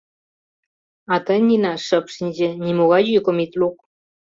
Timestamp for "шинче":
2.15-2.49